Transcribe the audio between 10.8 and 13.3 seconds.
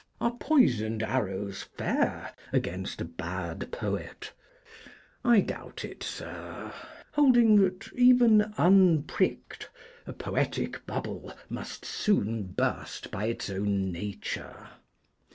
bubble must soon burst by